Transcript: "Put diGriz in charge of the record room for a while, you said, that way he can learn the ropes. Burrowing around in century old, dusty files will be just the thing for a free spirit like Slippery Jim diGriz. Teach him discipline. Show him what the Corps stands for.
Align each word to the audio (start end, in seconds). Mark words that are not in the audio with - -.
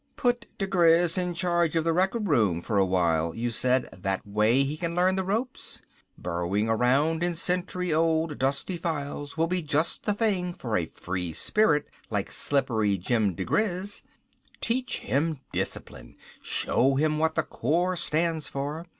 "Put 0.15 0.47
diGriz 0.57 1.15
in 1.15 1.35
charge 1.35 1.75
of 1.75 1.83
the 1.83 1.93
record 1.93 2.27
room 2.27 2.63
for 2.63 2.79
a 2.79 2.85
while, 2.87 3.35
you 3.35 3.51
said, 3.51 3.87
that 4.01 4.25
way 4.25 4.63
he 4.63 4.75
can 4.75 4.95
learn 4.95 5.15
the 5.15 5.23
ropes. 5.23 5.83
Burrowing 6.17 6.67
around 6.67 7.21
in 7.21 7.35
century 7.35 7.93
old, 7.93 8.39
dusty 8.39 8.77
files 8.77 9.37
will 9.37 9.45
be 9.45 9.61
just 9.61 10.05
the 10.07 10.15
thing 10.15 10.55
for 10.55 10.75
a 10.75 10.87
free 10.87 11.33
spirit 11.33 11.87
like 12.09 12.31
Slippery 12.31 12.97
Jim 12.97 13.35
diGriz. 13.35 14.01
Teach 14.59 15.01
him 15.01 15.39
discipline. 15.51 16.15
Show 16.41 16.95
him 16.95 17.19
what 17.19 17.35
the 17.35 17.43
Corps 17.43 17.95
stands 17.95 18.47
for. 18.47 18.87